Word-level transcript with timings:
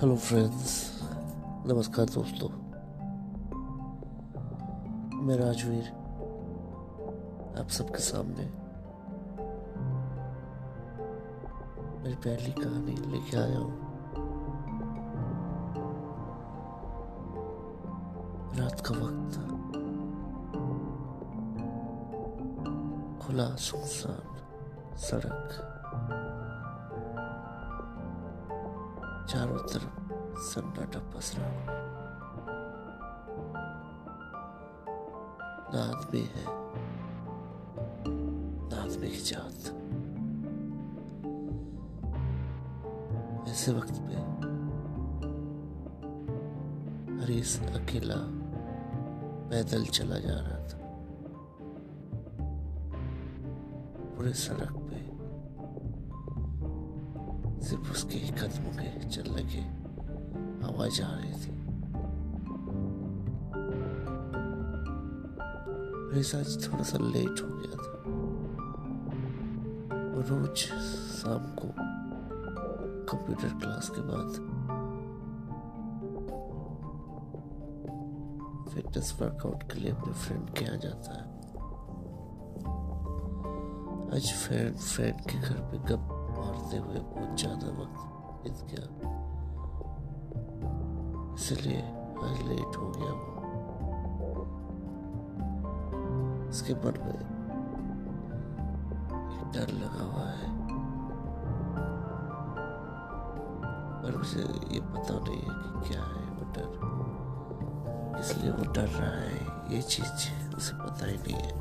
Hello 0.00 0.16
friends, 0.16 0.72
नमस्कार 1.66 2.06
दोस्तों। 2.06 2.48
मैं 5.22 5.36
राजवीर, 5.36 5.88
आप 7.60 7.68
सबके 7.68 7.98
सामने 7.98 8.44
मेरी 12.02 12.14
पहली 12.14 12.52
कहानी 12.52 12.94
लेके 13.12 13.36
आया 13.36 13.58
हूँ। 13.58 13.74
रात 18.58 18.80
का 18.86 18.94
वक्त 18.94 19.40
खुला 23.26 23.54
सुनसान 23.56 24.96
सड़क। 24.96 25.64
चारों 29.28 29.58
तरफ़ 29.58 30.38
सन्नाटा 30.40 30.98
पसरा 30.98 31.48
ना 35.74 35.82
आदमी 35.84 36.20
है। 36.20 36.44
ना 38.70 38.82
आदमी 38.82 39.08
की 39.08 39.20
जात। 39.20 39.60
ऐसे 43.48 43.72
वक्त 43.72 43.92
पे 43.92 44.16
हरीश 47.22 47.60
अकेला 47.60 48.14
पैदल 49.50 49.84
चला 49.84 50.18
जा 50.18 50.40
रहा 50.40 50.68
था। 50.68 50.78
पूरे 54.16 54.32
सड़क 54.32 54.87
सिर्फ़ 57.62 57.90
उसके 57.90 58.18
ही 58.18 58.30
कदमों 58.30 58.70
के 58.70 59.08
चलने 59.08 59.42
की 59.42 59.60
आवाज़ 60.66 61.02
आ 61.02 61.18
रही 61.18 61.32
थी। 61.32 61.58
आज 66.18 66.68
थोड़ा 66.68 66.82
सा 66.82 66.98
लेट 66.98 67.28
हो 67.28 67.48
गया 67.48 67.76
था। 67.76 67.92
वो 70.14 70.20
रोज 70.20 70.56
शाम 70.56 71.44
को 71.58 71.68
कंप्यूटर 73.04 73.48
क्लास 73.48 73.90
के 73.94 74.00
बाद 74.00 74.30
फिटनेस 78.74 79.18
वर्कआउट 79.22 79.62
के 79.62 79.80
लिए 79.80 79.90
अपने 79.90 80.12
फ्रेंड 80.12 80.50
के 80.50 80.64
यहाँ 80.64 80.78
जाता 80.78 81.12
है। 81.12 81.24
आज 84.16 84.32
फ्रेंड 84.32 84.76
फ्रेंड 84.76 85.20
के 85.20 85.38
घर 85.38 85.54
पे 85.54 85.78
गप 85.78 86.17
मारते 86.68 86.78
हुए 86.84 87.00
बहुत 87.00 87.30
ज़्यादा 87.40 87.68
वक्त 87.80 87.98
बीत 88.42 88.58
गया 88.70 88.84
इसलिए 91.34 91.80
आज 92.20 92.36
लेट 92.48 92.76
हो 92.76 92.86
गया 92.96 93.12
वो 93.12 94.42
उसके 96.48 96.74
मन 96.74 96.94
में 97.04 97.20
एक 99.30 99.44
डर 99.54 99.68
लगा 99.80 100.04
हुआ 100.04 100.28
है। 100.30 100.48
पर 104.02 104.12
उसे 104.20 104.40
ये 104.74 104.80
पता 104.92 105.14
नहीं 105.18 105.40
है 105.40 105.54
कि 105.54 105.88
क्या 105.88 106.02
है 106.02 106.24
वो 106.36 106.44
डर। 106.54 106.68
इसलिए 108.20 108.50
वो 108.50 108.72
डर 108.72 108.88
रहा 108.88 109.10
है, 109.10 109.74
ये 109.74 109.80
चीज़ 109.82 110.12
उसे 110.56 110.74
पता 110.76 111.06
ही 111.06 111.16
नहीं 111.16 111.40
है। 111.42 111.52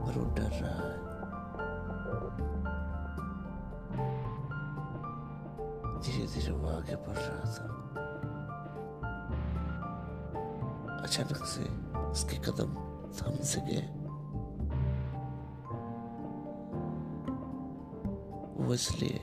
पर 0.00 0.18
वो 0.18 0.24
डर 0.34 0.50
रहा 0.62 0.80
है। 0.82 0.94
धीरे 6.02 6.26
धीरे 6.26 6.52
वो 6.52 6.68
आगे 6.68 6.96
बढ़ 6.96 7.16
रहा 7.16 7.44
था 7.54 7.66
अचानक 11.02 11.44
से 11.44 11.64
उसके 12.10 12.36
कदम 12.36 12.74
थम 13.18 13.42
से 13.42 13.60
गए 13.60 13.86
वो 18.58 18.74
इसलिए 18.74 19.20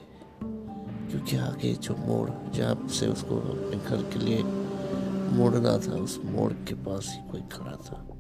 क्योंकि 1.12 1.38
आगे 1.38 1.74
जो 1.74 1.96
मोड़ 1.96 2.30
जहाँ 2.56 2.88
से 2.88 3.08
उसको 3.08 3.40
घर 3.78 4.04
के 4.14 4.20
लिए 4.20 4.44
मोड़ना 5.38 5.78
था 5.78 5.96
उस 5.96 6.20
मोड़ 6.26 6.52
के 6.54 6.76
पास 6.76 7.14
ही 7.16 7.30
कोई 7.32 7.42
खड़ा 7.52 7.76
था 7.76 8.13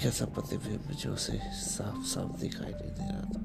एक 0.00 0.06
ऐसा 0.06 0.24
प्रतिबिंब 0.24 0.80
जो 0.80 1.12
उसे 1.12 1.40
साफ़ 1.44 2.04
साफ़ 2.06 2.40
दिखाई 2.40 2.72
नहीं 2.72 2.92
दे 2.92 3.06
रहा 3.08 3.20
था। 3.20 3.42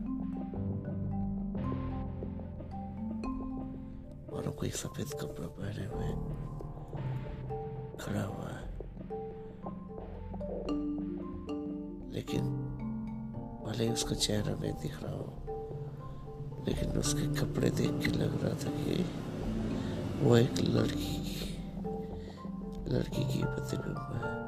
और 4.36 4.50
कोई 4.50 4.70
सफ़ेद 4.70 5.08
कपड़ा 5.22 5.48
पहने 5.48 5.86
हुए 5.86 6.10
खड़ा 7.98 8.24
हुआ 8.24 8.50
है। 8.50 8.78
लेकिन 12.12 12.44
भले 13.68 13.90
उसका 13.90 14.16
चेहरा 14.16 14.54
नहीं 14.54 14.74
दिख 14.74 15.04
रहा 15.04 15.14
हो, 15.14 15.26
लेकिन 16.68 16.90
उसके 16.90 17.34
कपड़े 17.42 17.70
देख 17.70 17.92
के 17.92 18.08
लग 18.08 18.44
रहा 18.44 18.54
था 18.54 18.72
कि 18.72 19.06
वो 20.22 20.38
एक 20.38 20.54
लड़की 20.60 21.16
की 21.16 21.58
लड़की 22.94 23.34
की 23.34 23.44
प्रतिबिंब 23.44 23.98
है। 23.98 24.46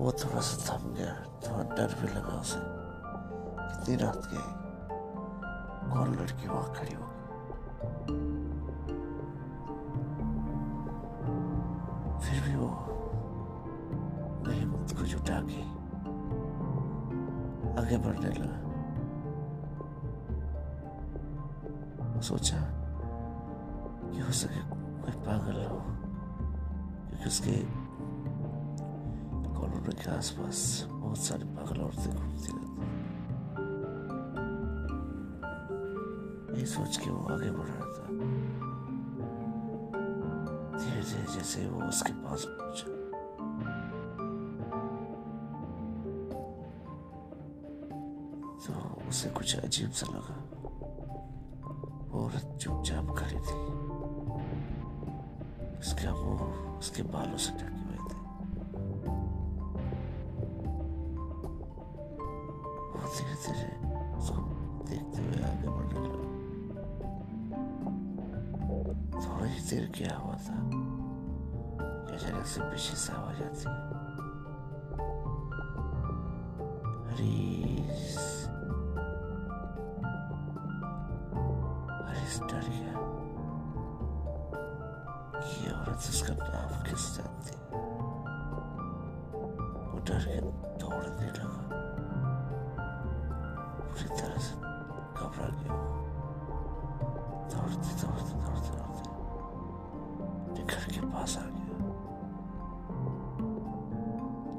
वो 0.00 0.10
थोड़ा 0.12 0.40
सा 0.40 0.56
थम 0.66 0.82
गया, 0.94 1.12
थोड़ा 1.44 1.62
डर 1.76 1.94
भी 2.00 2.08
लगा 2.08 2.34
उसे। 2.40 2.60
कितनी 3.60 3.94
रात 3.96 4.22
गई 4.32 4.48
कौन 5.92 6.08
लड़की 6.14 6.48
वहाँ 6.48 6.68
खड़ी 6.74 6.94
होगी? 6.94 7.14
फिर 12.22 12.36
भी 12.44 12.54
वो 12.56 12.68
हिम्मत 14.48 14.88
को 14.98 15.02
जुटा 15.04 15.38
के 15.48 15.62
आगे 17.80 17.96
बढ़ने 17.98 18.30
लगा। 18.38 18.58
सोचा 22.26 22.58
कि 24.04 24.20
हो 24.20 24.32
सके 24.32 24.60
कोई 25.00 25.14
पागल 25.24 25.58
हो, 25.66 25.80
क्योंकि 27.08 27.26
उसके 27.26 27.56
कॉलोनी 29.56 29.92
के 30.04 30.10
आसपास 30.10 30.86
बहुत 30.90 31.18
सारी 31.18 31.44
पागल 31.44 31.80
औरतें 31.80 32.16
घूमती 32.16 32.48
रहती 32.48 32.66
ये 36.60 36.66
सोच 36.66 36.96
के 36.96 37.10
वो 37.10 37.24
आगे 37.24 37.50
बढ़ 37.50 37.66
रहा 37.66 37.86
था। 37.86 38.04
धीरे 40.78 41.00
धीरे 41.00 41.34
जैसे 41.34 41.66
वो 41.66 41.82
उसके 41.82 42.12
पास 42.12 42.46
पहुँचा। 42.48 42.86
तो 48.66 48.72
उसे 49.08 49.30
कुछ 49.30 49.56
अजीब 49.56 49.90
सा 49.90 50.06
लगा। 50.06 50.36
औरत 52.18 52.58
चुपचाप 52.60 53.16
खड़ी 53.18 53.40
थी। 53.40 53.58
उसका 55.78 56.14
मुँह 56.14 56.42
उसके 56.78 57.02
बालों 57.02 57.36
से 57.36 57.52
ढके। 57.52 57.85
धीरे 63.06 63.36
धीरे 63.44 63.70
उसको 64.18 64.40
देखते 64.88 65.18
हुए 65.22 65.38
आगे 65.50 65.68
बढ़ने 65.76 66.00
लगा 66.06 66.24
थोड़ी 69.22 69.60
देर 69.70 69.84
क्या 69.96 70.14
हुआ 70.16 70.36
था 70.46 70.56
अचानक 72.14 72.46
से 72.46 72.60
पीछे 72.60 72.96
से 72.96 73.12
आवाज़ 73.12 73.42
आती 73.42 73.94
डर 82.46 82.66
गया 82.68 82.98
ये 85.42 85.70
औरत 85.72 86.08
उसका 86.10 86.34
नाम 86.34 86.72
किस 86.84 87.04
जानती 87.16 87.54
वो 89.86 89.98
डर 90.06 90.24
के 90.26 90.40
दौड़ने 90.80 91.28
लगा 91.28 91.45
घबरा 95.36 95.48
गया 95.58 95.76
दौड़ते 97.52 97.90
दौड़ते 98.00 98.34
दौड़ते 98.42 98.70
दौड़ते 98.76 100.62
घर 100.64 100.84
के 100.92 101.00
पास 101.12 101.36
आ 101.38 101.42
गया 101.56 101.74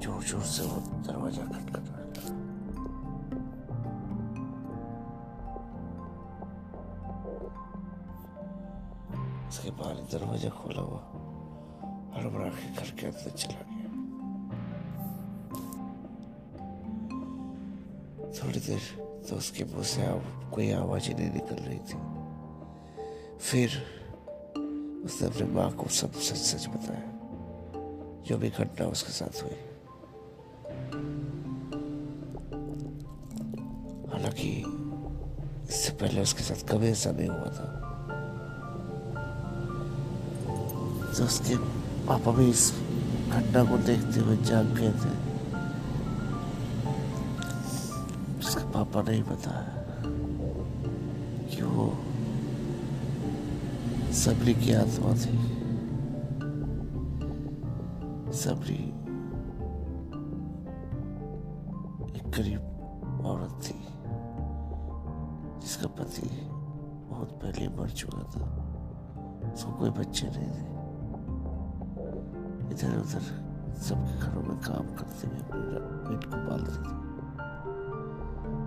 ज़ोर 0.02 0.20
ज़ोर 0.30 0.44
से 0.54 0.64
वो 0.70 0.78
दरवाज़ा 1.08 1.44
खटखटा 1.46 1.96
लगा 2.02 2.24
उसके 9.50 9.72
बाद 9.82 9.96
दरवाज़ा 10.12 10.50
खोला 10.60 10.82
हुआ 10.82 11.02
हड़बड़ा 12.16 12.50
के 12.50 12.68
घर 12.76 12.90
के 13.00 13.06
अंदर 13.08 13.32
चला 13.32 13.62
गया 13.62 13.77
थोड़ी 18.44 18.60
देर 18.60 18.82
तो 19.30 19.36
उसके 19.36 19.64
मुँह 19.64 19.84
से 19.84 20.06
आव, 20.06 20.52
कोई 20.54 20.72
आवाज़ 20.72 21.08
ही 21.08 21.14
नहीं 21.14 21.32
निकल 21.32 21.56
रही 21.56 21.80
थी। 21.80 21.98
फिर 23.40 23.70
उसने 25.06 25.28
अपनी 25.28 25.56
माँ 25.56 25.72
को 25.72 25.90
सब 25.90 26.14
सच 26.14 26.38
सच 26.38 26.68
बताया। 26.68 27.04
जो 28.28 28.38
भी 28.38 28.50
घटना 28.50 28.88
उसके 28.88 29.12
साथ 29.12 29.44
हुई। 29.44 29.52
हालाँकि 34.12 34.64
इससे 35.70 35.94
पहले 35.94 36.22
उसके 36.22 36.44
साथ 36.44 36.68
कभी 36.68 36.88
ऐसा 36.88 37.12
नहीं 37.12 37.30
हुआ 37.30 37.46
था। 37.46 37.84
तो 41.18 41.24
उसके 41.24 41.58
पापा 42.08 42.32
भी 42.32 42.50
इस 42.50 42.74
घटना 43.30 43.64
को 43.64 43.78
देखते 43.78 44.20
हुए 44.20 44.38
जाग 44.38 44.66
गए 44.66 44.92
थे। 44.92 45.27
पापा 48.78 49.02
ने 49.02 49.12
ही 49.12 49.24
बताया 49.24 49.84
कि 51.50 51.62
वो 51.62 51.86
सबरी 54.14 54.54
की 54.54 54.74
आत्मा 54.74 55.14
थी। 55.14 55.38
सबरी 58.34 58.76
एक 62.18 62.30
गरीब 62.32 62.62
औरत 63.26 63.54
थी, 63.64 63.80
जिसका 65.62 65.88
पति 65.88 66.30
बहुत 67.10 67.32
पहले 67.44 67.70
मर 67.70 67.90
चुका 67.90 68.24
था। 68.24 68.46
उसको 69.54 69.72
कोई 69.72 69.90
बच्चे 69.90 70.28
नहीं 70.28 70.52
थे। 70.52 70.68
इधर 72.72 72.98
उधर 72.98 73.26
सबके 73.82 74.20
घरों 74.20 74.44
में 74.44 74.58
काम 74.58 74.96
करते 74.96 75.28
हुए 75.28 75.38
अपने 75.38 76.10
पेट 76.10 76.24
को 76.24 76.38
पालती 76.50 77.02
थी। 77.02 77.07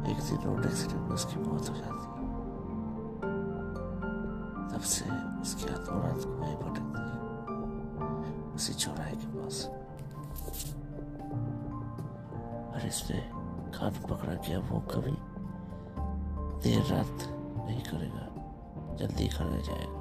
एक 0.06 0.16
दिन 0.16 0.38
रोड 0.42 0.64
एक्सीडेंट 0.64 1.00
में 1.00 1.10
उसकी 1.10 1.40
मौत 1.40 1.68
हो 1.70 1.74
जाती 1.74 2.20
तब 4.74 4.80
से 4.80 5.04
उसकी 5.40 5.64
आत्मा 5.74 6.02
रात 6.02 6.24
को 6.24 6.30
वहीं 6.30 6.56
भटकती 6.56 7.00
है। 7.00 8.54
उसी 8.54 8.74
चौराहे 8.74 9.16
के 9.16 9.26
पास। 9.26 9.66
और 12.74 12.86
इसने 12.86 13.30
कान 13.78 13.90
पकड़ा 14.10 14.34
कि 14.34 14.52
अब 14.52 14.68
वो 14.70 14.80
कभी 14.80 15.16
देर 16.62 16.82
रात 16.82 17.18
नहीं 17.66 17.80
करेगा, 17.80 18.26
जल्दी 18.96 19.28
कर 19.28 19.62
जाएगा। 19.62 19.99